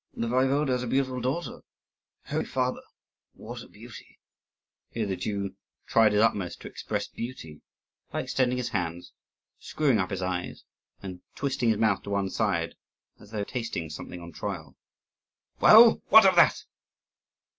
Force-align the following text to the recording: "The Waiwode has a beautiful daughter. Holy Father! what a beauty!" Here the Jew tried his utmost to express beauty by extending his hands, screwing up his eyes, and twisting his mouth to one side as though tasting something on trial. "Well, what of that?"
"The 0.15 0.25
Waiwode 0.25 0.69
has 0.69 0.81
a 0.81 0.87
beautiful 0.87 1.21
daughter. 1.21 1.59
Holy 2.25 2.43
Father! 2.45 2.81
what 3.33 3.61
a 3.61 3.67
beauty!" 3.67 4.17
Here 4.89 5.05
the 5.05 5.15
Jew 5.15 5.53
tried 5.85 6.13
his 6.13 6.21
utmost 6.23 6.59
to 6.61 6.67
express 6.67 7.07
beauty 7.07 7.61
by 8.09 8.21
extending 8.23 8.57
his 8.57 8.69
hands, 8.69 9.13
screwing 9.59 9.99
up 9.99 10.09
his 10.09 10.23
eyes, 10.23 10.63
and 11.03 11.21
twisting 11.35 11.69
his 11.69 11.77
mouth 11.77 12.01
to 12.01 12.09
one 12.09 12.31
side 12.31 12.73
as 13.19 13.29
though 13.29 13.43
tasting 13.43 13.91
something 13.91 14.19
on 14.21 14.31
trial. 14.31 14.75
"Well, 15.59 16.01
what 16.09 16.25
of 16.25 16.35
that?" 16.35 16.63